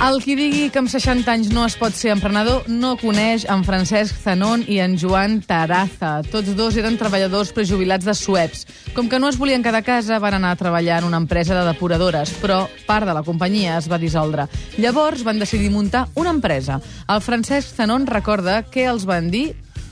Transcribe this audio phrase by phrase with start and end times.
[0.00, 3.60] El qui digui que amb 60 anys no es pot ser emprenedor no coneix en
[3.66, 6.14] Francesc Zanon i en Joan Taraza.
[6.24, 8.64] Tots dos eren treballadors prejubilats de Sueps.
[8.96, 11.52] Com que no es volien quedar a casa, van anar a treballar en una empresa
[11.52, 14.48] de depuradores, però part de la companyia es va dissoldre.
[14.80, 16.80] Llavors van decidir muntar una empresa.
[17.06, 19.50] El Francesc Zanon recorda que els van dir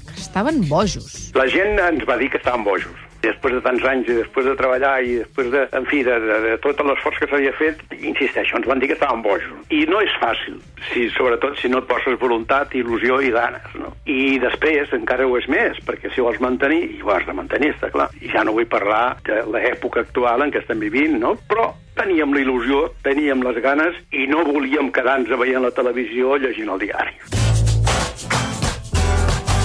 [0.09, 1.29] que estaven bojos.
[1.37, 3.08] La gent ens va dir que estàvem bojos.
[3.23, 6.37] Després de tants anys i després de treballar i després de, en fi, de, de,
[6.45, 9.65] de tot l'esforç que s'havia fet, insisteixo, ens van dir que estàvem bojos.
[9.75, 10.61] I no és fàcil,
[10.93, 13.91] si, sobretot si no et poses voluntat, il·lusió i ganes, no?
[14.07, 17.75] I després encara ho és més, perquè si vols mantenir, i ho has de mantenir,
[17.75, 18.09] està clar.
[18.23, 21.35] I ja no vull parlar de l'època actual en què estem vivint, no?
[21.51, 26.71] Però teníem la il·lusió, teníem les ganes i no volíem quedar-nos veient la televisió llegint
[26.77, 27.38] el diari.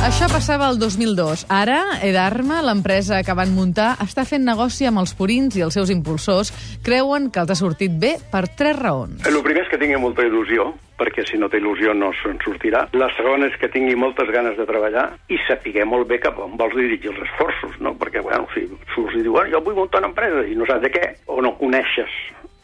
[0.03, 1.45] Això passava el 2002.
[1.47, 5.93] Ara, Edarma, l'empresa que van muntar, està fent negoci amb els purins i els seus
[5.93, 6.51] impulsors
[6.83, 9.23] creuen que els ha sortit bé per tres raons.
[9.23, 10.65] El primer és que tingui molta il·lusió,
[10.99, 12.83] perquè si no té il·lusió no se'n sortirà.
[12.99, 16.59] La segona és que tingui moltes ganes de treballar i sapiguer molt bé cap on
[16.59, 17.95] vols dirigir els esforços, no?
[17.95, 20.91] Perquè, bueno, si surts i dius, jo vull muntar una empresa i no saps de
[20.99, 22.11] què, o no coneixes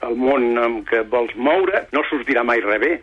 [0.04, 2.94] el món en què vols moure, no sortirà mai res bé.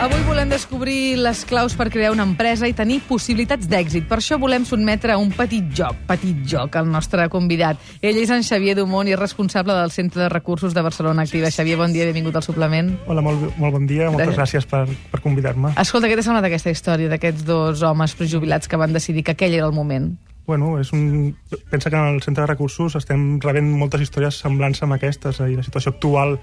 [0.00, 4.06] Avui volem descobrir les claus per crear una empresa i tenir possibilitats d'èxit.
[4.08, 7.76] Per això volem sotmetre a un petit joc, petit joc, al nostre convidat.
[8.00, 11.50] Ell és en Xavier Dumont i és responsable del Centre de Recursos de Barcelona Activa.
[11.52, 12.88] Xavier, bon dia, benvingut al suplement.
[13.12, 15.74] Hola, molt, molt bon dia, moltes gràcies per, per convidar-me.
[15.84, 19.60] Escolta, què t'ha semblat aquesta història d'aquests dos homes prejubilats que van decidir que aquell
[19.60, 20.14] era el moment?
[20.48, 21.36] Bueno, és un...
[21.68, 25.60] pensa que en el centre de recursos estem rebent moltes històries semblants amb aquestes, i
[25.60, 26.38] la situació actual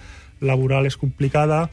[0.45, 1.65] laboral és complicada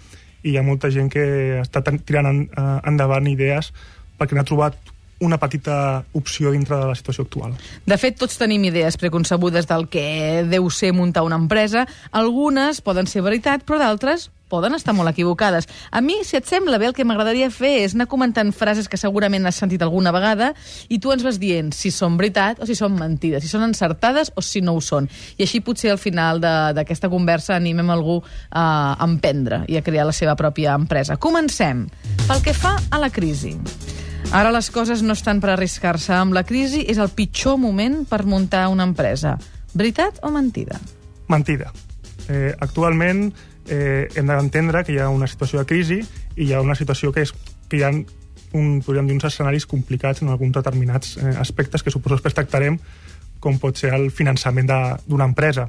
[0.45, 1.25] i hi ha molta gent que
[1.63, 3.73] està tirant en, uh, endavant idees
[4.19, 4.77] perquè n'ha trobat
[5.25, 7.55] una petita opció dintre de la situació actual.
[7.87, 11.87] De fet, tots tenim idees preconcebudes del que deu ser muntar una empresa.
[12.13, 15.67] Algunes poden ser veritat, però d'altres poden estar molt equivocades.
[15.91, 19.01] A mi, si et sembla bé, el que m'agradaria fer és anar comentant frases que
[19.01, 20.53] segurament has sentit alguna vegada
[20.89, 24.33] i tu ens vas dient si són veritat o si són mentides, si són encertades
[24.37, 25.09] o si no ho són.
[25.39, 30.17] I així potser al final d'aquesta conversa animem algú a emprendre i a crear la
[30.17, 31.17] seva pròpia empresa.
[31.17, 31.87] Comencem.
[32.29, 33.57] Pel que fa a la crisi.
[34.35, 36.15] Ara les coses no estan per arriscar-se.
[36.17, 39.37] Amb la crisi és el pitjor moment per muntar una empresa.
[39.75, 40.79] Veritat o mentida?
[41.29, 41.73] Mentida.
[42.29, 43.29] Eh, actualment
[43.69, 46.01] eh, hem d'entendre que hi ha una situació de crisi
[46.37, 47.35] i hi ha una situació que, és,
[47.69, 51.93] que hi ha un, podríem dir, uns escenaris complicats en alguns determinats eh, aspectes que
[51.93, 52.79] suposo que tractarem,
[53.41, 54.71] com pot ser el finançament
[55.07, 55.69] d'una empresa.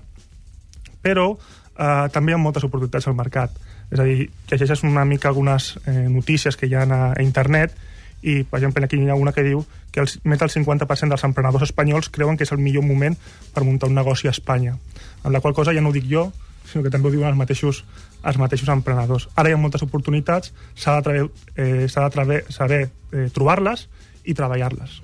[1.03, 3.57] Però eh, també hi ha moltes oportunitats al mercat.
[3.91, 7.75] És a dir, llegeixes una mica algunes eh, notícies que hi ha a, a internet
[8.25, 9.61] i, per exemple, aquí hi ha una que diu
[9.93, 13.17] que el, més del 50% dels emprenedors espanyols creuen que és el millor moment
[13.53, 14.73] per muntar un negoci a Espanya.
[15.23, 16.31] Amb la qual cosa ja no ho dic jo,
[16.65, 17.83] sinó que també ho diuen els mateixos,
[18.23, 19.29] els mateixos emprenedors.
[19.35, 23.87] Ara hi ha moltes oportunitats, s'ha de, eh, de saber eh, trobar-les
[24.25, 25.01] i treballar-les.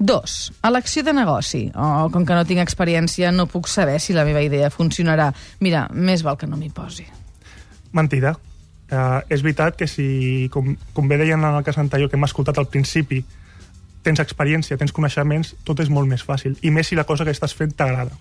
[0.00, 1.66] Dos, elecció de negoci.
[1.76, 5.28] Oh, com que no tinc experiència, no puc saber si la meva idea funcionarà.
[5.60, 7.04] Mira, més val que no m'hi posi.
[7.92, 8.32] Mentida.
[8.90, 12.24] Uh, és veritat que si, com, com bé deien en el cas anterior que hem
[12.26, 13.20] escoltat al principi,
[14.02, 16.56] tens experiència, tens coneixements, tot és molt més fàcil.
[16.64, 18.16] I més si la cosa que estàs fent t'agrada.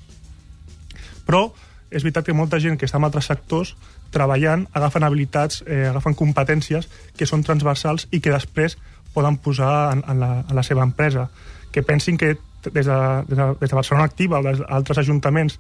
[1.25, 1.47] Però
[1.89, 3.75] és veritat que molta gent que està en altres sectors
[4.13, 8.77] treballant agafen habilitats, eh, agafen competències que són transversals i que després
[9.13, 11.27] poden posar en, en, la, en la seva empresa.
[11.73, 15.59] Que pensin que des de, des de, des de Barcelona Activa o d'altres ajuntaments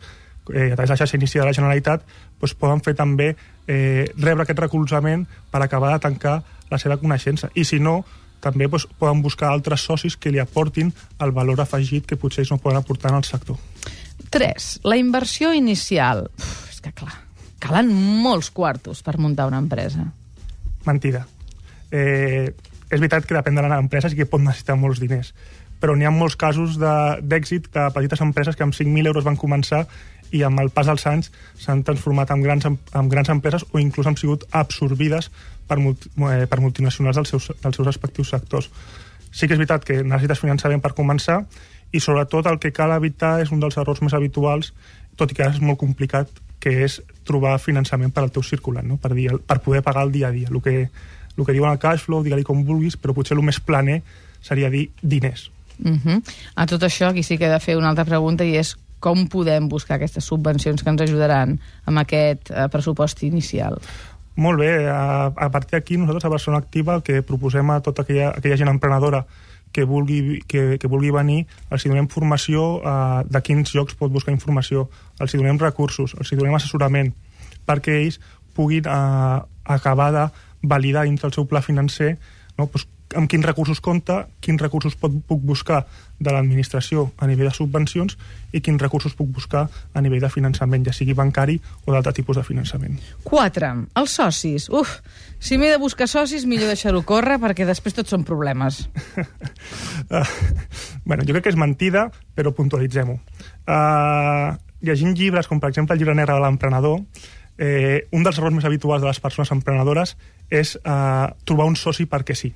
[0.53, 2.05] eh, a través de la xarxa inicia de la Generalitat
[2.39, 3.33] doncs poden fer també
[3.67, 7.49] eh, rebre aquest recolzament per acabar de tancar la seva coneixença.
[7.55, 8.03] I si no,
[8.41, 12.53] també doncs, poden buscar altres socis que li aportin el valor afegit que potser ells
[12.53, 13.57] no poden aportar en el sector.
[14.29, 14.69] 3.
[14.83, 16.27] La inversió inicial.
[16.37, 17.13] Uf, és que clar,
[17.59, 20.07] calen molts quartos per muntar una empresa.
[20.85, 21.25] Mentida.
[21.91, 22.49] Eh,
[22.89, 25.33] és veritat que depèn de l'empresa i que pot necessitar molts diners
[25.79, 29.39] però n'hi ha molts casos d'èxit de, de petites empreses que amb 5.000 euros van
[29.39, 29.85] començar
[30.35, 34.09] i amb el pas dels anys s'han transformat en grans, en grans empreses o inclús
[34.09, 35.31] han sigut absorbides
[35.69, 38.69] per, multi, eh, per multinacionals dels seus, dels seus respectius sectors.
[39.31, 41.43] Sí que és veritat que necessites finançament per començar
[41.91, 44.73] i sobretot el que cal evitar és un dels errors més habituals,
[45.17, 48.97] tot i que és molt complicat, que és trobar finançament per al teu circulant, no?
[49.01, 50.49] per, dir, per poder pagar el dia a dia.
[50.51, 50.89] El que,
[51.37, 54.01] el que diuen el cash flow, digue-li com vulguis, però potser el més planer
[54.43, 55.49] seria dir diners.
[55.79, 56.21] Uh -huh.
[56.55, 59.27] A tot això, aquí sí que he de fer una altra pregunta i és com
[59.27, 63.79] podem buscar aquestes subvencions que ens ajudaran amb aquest eh, pressupost inicial?
[64.35, 68.03] Molt bé, a, a partir d'aquí nosaltres a Barcelona Activa el que proposem a tota
[68.03, 69.25] aquella, aquella gent emprenedora
[69.71, 74.33] que vulgui, que, que vulgui venir, els donem formació eh, de quins llocs pot buscar
[74.33, 74.87] informació,
[75.21, 77.13] els donem recursos, els donem assessorament,
[77.69, 78.19] perquè ells
[78.57, 79.39] puguin eh,
[79.69, 80.27] acabar de
[80.63, 82.17] validar dintre el seu pla financer
[82.57, 82.67] no?
[82.67, 82.87] pues,
[83.17, 85.81] amb quins recursos compta, quins recursos pot, puc buscar
[86.19, 88.17] de l'administració a nivell de subvencions
[88.53, 92.37] i quins recursos puc buscar a nivell de finançament, ja sigui bancari o d'altre tipus
[92.37, 92.99] de finançament.
[93.23, 93.71] 4.
[94.01, 94.69] Els socis.
[94.69, 94.99] Uf,
[95.39, 98.83] si m'he de buscar socis, millor deixar-ho córrer, perquè després tots són problemes.
[99.17, 100.23] uh,
[101.07, 103.17] bueno, jo crec que és mentida, però puntualitzem-ho.
[103.65, 104.55] Uh,
[104.85, 107.01] llegint llibres, com per exemple el llibre negre de l'emprenedor,
[107.59, 110.15] eh, un dels errors més habituals de les persones emprenedores
[110.49, 112.53] és uh, trobar un soci perquè sí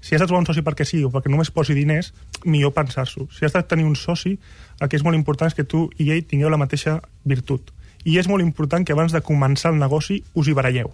[0.00, 2.12] si has de trobar un soci perquè sí o perquè només posi diners,
[2.44, 3.26] millor pensar-s'ho.
[3.34, 4.36] Si has de tenir un soci,
[4.80, 7.72] el que és molt important és que tu i ell tingueu la mateixa virtut.
[8.06, 10.92] I és molt important que abans de començar el negoci us hi baralleu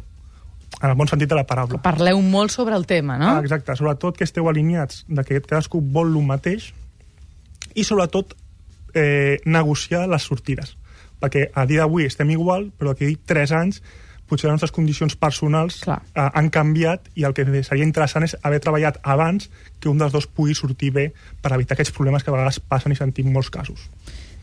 [0.82, 1.78] en el bon sentit de la paraula.
[1.84, 3.36] Parleu molt sobre el tema, no?
[3.36, 6.72] Ah, exacte, sobretot que esteu alineats de que cadascú vol el mateix
[7.74, 8.34] i sobretot
[8.94, 10.74] eh, negociar les sortides
[11.24, 13.80] perquè a dia d'avui estem igual però d'aquí 3 anys
[14.28, 16.00] potser les nostres condicions personals Clar.
[16.14, 19.50] eh, han canviat i el que seria interessant és haver treballat abans
[19.80, 21.10] que un dels dos pugui sortir bé
[21.42, 23.88] per evitar aquests problemes que a vegades passen i sentim molts casos.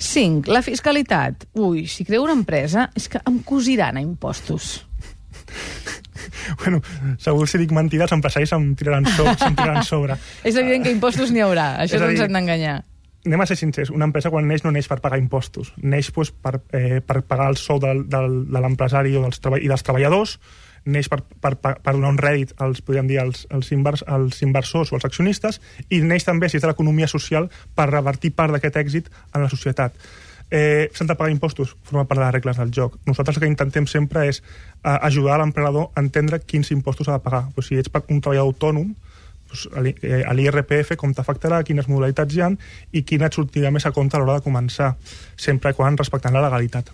[0.01, 0.49] 5.
[0.49, 1.45] La fiscalitat.
[1.53, 4.81] Ui, si creu una empresa és que em cosiran a impostos.
[6.61, 6.81] bueno,
[7.21, 10.17] segur si dic mentides, els empresaris em tiraran, so, em tiraran sobre.
[10.47, 12.79] És evident que impostos n'hi haurà, això no ens hem d'enganyar.
[13.25, 16.31] Anem a ser sincers, una empresa quan neix no neix per pagar impostos, neix pues,
[16.31, 20.39] per, eh, per pagar el sou del, del, de l'empresari o dels i dels treballadors,
[20.85, 24.91] neix per, per, per donar un rèdit als, podríem dir, als, als, invers, als inversors
[24.91, 28.81] o als accionistes, i neix també, si és de l'economia social, per revertir part d'aquest
[28.81, 29.97] èxit en la societat.
[30.51, 32.97] Eh, S'han de pagar impostos, forma part de les regles del joc.
[33.07, 37.23] Nosaltres el que intentem sempre és eh, ajudar l'emprenedor a entendre quins impostos ha de
[37.23, 37.45] pagar.
[37.55, 38.91] Pues, si ets un treballador autònom,
[39.75, 42.49] a l'I- eh, a l'IRPF com t'afectarà, quines modalitats hi ha
[42.91, 44.95] i quina et sortirà més a compte a l'hora de començar,
[45.37, 46.91] sempre quan respectant la legalitat.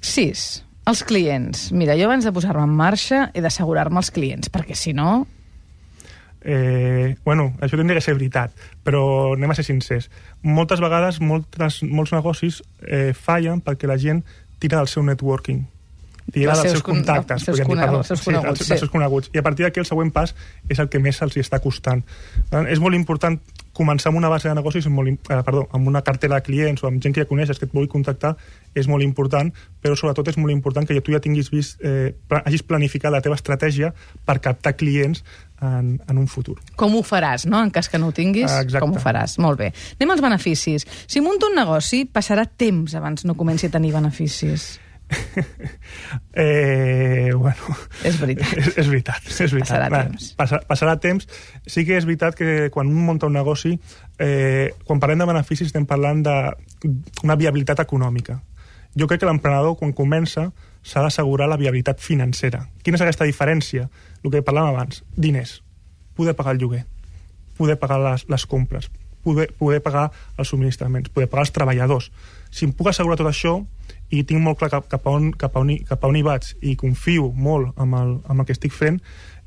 [0.00, 0.64] 6.
[0.86, 1.72] Els clients.
[1.72, 5.26] Mira, jo abans de posar-me en marxa he d'assegurar-me els clients, perquè si no...
[6.48, 8.52] Eh, bueno, això tindria que ser veritat,
[8.86, 10.06] però anem a ser sincers.
[10.46, 14.22] Moltes vegades moltes, molts negocis eh, fallen perquè la gent
[14.62, 15.64] tira del seu networking
[16.26, 18.68] Dels dels seus seus con- contactes, seus podríem dir, perdó, seus sí, coneguts, sí.
[18.68, 19.30] dels seus coneguts.
[19.32, 20.34] I a partir d'aquí el següent pas
[20.68, 22.02] és el que més els hi està costant.
[22.66, 23.38] És molt important
[23.76, 26.82] començar amb una base de negocis, amb molt, eh, perdó, amb una cartera de clients
[26.82, 28.34] o amb gent que ja coneixes que et vulgui contactar,
[28.74, 29.52] és molt important,
[29.82, 33.36] però sobretot és molt important que tu ja tinguis vist, eh, hagis planificat la teva
[33.36, 33.92] estratègia
[34.24, 35.22] per captar clients
[35.60, 36.56] en, en un futur.
[36.76, 37.62] Com ho faràs, no?
[37.62, 38.80] En cas que no ho tinguis, exacte.
[38.80, 39.38] com ho faràs?
[39.38, 39.72] Molt bé.
[40.00, 40.88] Anem als beneficis.
[41.06, 44.80] Si munto un negoci, passarà temps abans no comenci a tenir beneficis.
[46.38, 48.52] Eh, bueno, És veritat.
[48.58, 49.22] és, és veritat.
[49.26, 49.70] És veritat.
[49.70, 50.26] Passarà Va, temps.
[50.36, 51.28] Passa, passarà temps.
[51.66, 53.72] Sí que és veritat que quan un munta un negoci,
[54.18, 58.40] eh, quan parlem de beneficis estem parlant d'una viabilitat econòmica.
[58.96, 60.50] Jo crec que l'emprenedor, quan comença,
[60.86, 62.66] s'ha d'assegurar la viabilitat financera.
[62.84, 63.88] Quina és aquesta diferència?
[64.22, 65.02] El que parlàvem abans.
[65.16, 65.62] Diners.
[66.16, 66.84] Poder pagar el lloguer.
[67.56, 68.90] Poder pagar les, les compres.
[69.24, 71.10] Poder, poder pagar els subministraments.
[71.10, 72.12] Poder pagar els treballadors.
[72.50, 73.58] Si em puc assegurar tot això
[74.10, 76.16] i tinc molt clar cap, cap, a, on, cap, a, on, hi- cap a on
[76.16, 79.00] hi vaig i confio molt amb el, amb el que estic fent,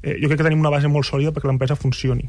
[0.03, 2.27] eh, jo crec que tenim una base molt sòlida perquè l'empresa funcioni.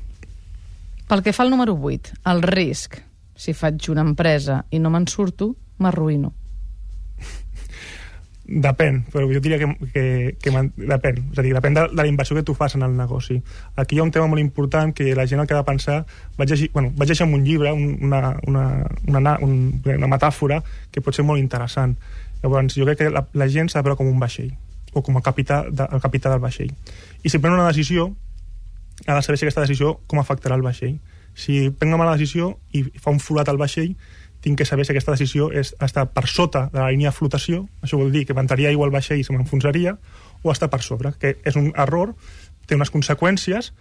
[1.10, 3.00] Pel que fa al número 8, el risc.
[3.34, 6.30] Si faig una empresa i no me'n surto, m'arruïno.
[8.50, 10.02] Depèn, però jo diria que, que,
[10.42, 11.18] que depèn.
[11.30, 13.36] És a dir, depèn de, de la inversió que tu fas en el negoci.
[13.78, 16.00] Aquí hi ha un tema molt important que la gent el que ha de pensar...
[16.36, 18.64] Vaig llegir, bueno, vaig llegir en un llibre un, una, una,
[19.06, 20.58] una, na- un, una metàfora
[20.90, 21.94] que pot ser molt interessant.
[22.42, 24.50] Llavors, jo crec que la, la gent s'ha de veure com un vaixell
[24.92, 26.72] o com a capità, de, el capità del vaixell.
[27.22, 28.08] I si pren una decisió,
[29.06, 30.96] ha de saber si aquesta decisió com afectarà el vaixell.
[31.38, 33.94] Si prenc una mala decisió i fa un forat al vaixell,
[34.40, 37.66] tinc que saber si aquesta decisió és, està per sota de la línia de flotació,
[37.82, 39.96] això vol dir que mantindria aigua al vaixell i se m'enfonsaria,
[40.42, 42.14] o està per sobre, que és un error,
[42.66, 43.72] té unes conseqüències,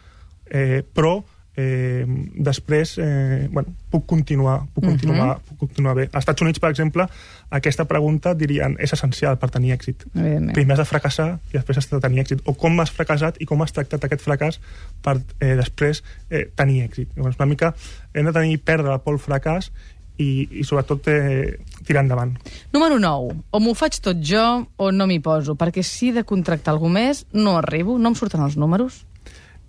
[0.51, 1.21] eh, però
[1.59, 2.05] eh,
[2.39, 5.43] després eh, bueno, puc continuar, puc continuar, Mhm.
[5.49, 6.03] puc continuar bé.
[6.13, 7.05] Als Estats Units, per exemple,
[7.49, 10.05] aquesta pregunta dirien és essencial per tenir èxit.
[10.53, 12.41] Primer has de fracassar i després has de tenir èxit.
[12.45, 14.59] O com has fracassat i com has tractat aquest fracàs
[15.01, 17.09] per eh, després eh, tenir èxit.
[17.17, 17.73] Llavors, una mica
[18.13, 19.71] hem de tenir perdre la por al fracàs
[20.19, 22.35] i, i sobretot eh, tirar endavant.
[22.75, 23.35] Número 9.
[23.55, 24.45] O m'ho faig tot jo
[24.77, 28.43] o no m'hi poso, perquè si de contractar algú més, no arribo, no em surten
[28.45, 29.03] els números.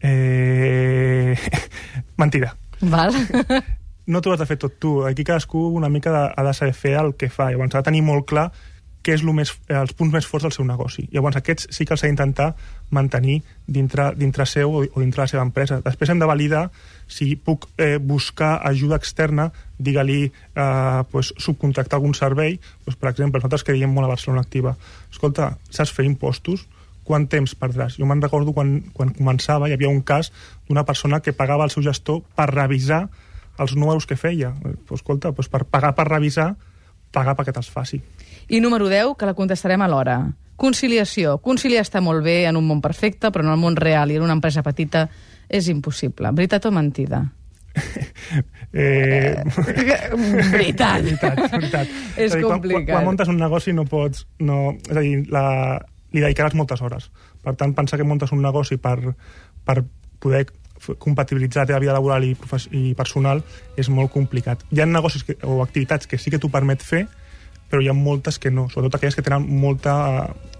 [0.02, 1.36] Eh...
[2.20, 2.56] Mentida.
[2.80, 3.14] Val?
[4.10, 4.96] No t'ho has de fer tot tu.
[5.06, 7.50] Aquí cadascú una mica de, ha de saber fer el que fa.
[7.52, 8.48] Llavors ha de tenir molt clar
[9.02, 11.06] què és lo més, els punts més forts del seu negoci.
[11.14, 12.50] Llavors, aquests sí que els ha d'intentar
[12.92, 15.80] mantenir dintre, dintre seu o, dintre la seva empresa.
[15.84, 16.66] Després hem de validar
[17.10, 22.58] si puc eh, buscar ajuda externa, digue-li eh, pues, subcontractar algun servei.
[22.84, 24.76] Pues, per exemple, nosaltres que diem molt a Barcelona Activa,
[25.10, 26.66] escolta, saps fer impostos?
[27.08, 27.96] Quant temps perdràs?
[27.98, 30.28] Jo me'n recordo quan, quan començava, hi havia un cas
[30.68, 33.06] d'una persona que pagava al seu gestor per revisar
[33.60, 34.52] els números que feia.
[34.60, 36.52] Pues, escolta, pues, per pagar per revisar,
[37.14, 38.00] pagar perquè te'ls faci.
[38.50, 40.20] I número 10, que la contestarem a l'hora.
[40.60, 41.38] Conciliació.
[41.40, 44.26] Conciliar està molt bé en un món perfecte, però en el món real i en
[44.26, 45.06] una empresa petita
[45.48, 46.32] és impossible.
[46.36, 47.22] Veritat o mentida?
[48.72, 49.40] eh...
[50.56, 51.06] veritat.
[51.06, 51.86] veritat, veritat.
[52.16, 52.84] és, és dir, complicat.
[52.84, 54.26] Quan, quan muntes un negoci no pots...
[54.42, 55.44] No, és a dir, la,
[56.12, 57.08] li dedicaràs moltes hores.
[57.44, 58.98] Per tant, pensar que muntes un negoci per,
[59.64, 59.80] per
[60.20, 60.46] poder
[60.98, 62.34] compatibilitzar la teva vida laboral i,
[62.72, 63.42] i personal
[63.76, 64.64] és molt complicat.
[64.72, 67.06] Hi ha negocis que, o activitats que sí que t'ho permet fer,
[67.70, 69.94] però hi ha moltes que no, sobretot aquelles que tenen molta,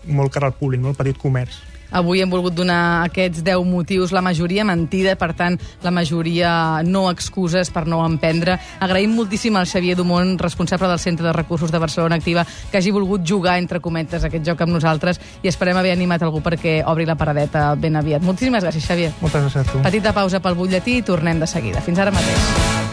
[0.07, 0.95] molt cara al públic, no?
[0.95, 1.59] el petit comerç.
[1.91, 7.09] Avui hem volgut donar aquests 10 motius, la majoria mentida, per tant, la majoria no
[7.11, 8.59] excuses per no emprendre.
[8.81, 12.91] Agraïm moltíssim al Xavier Dumont, responsable del Centre de Recursos de Barcelona Activa, que hagi
[12.91, 17.07] volgut jugar, entre cometes, aquest joc amb nosaltres i esperem haver animat algú perquè obri
[17.09, 18.23] la paradeta ben aviat.
[18.23, 19.13] Moltíssimes gràcies, Xavier.
[19.21, 19.83] Moltes gràcies a tu.
[19.85, 21.85] Petita pausa pel butlletí i tornem de seguida.
[21.85, 22.90] Fins ara mateix.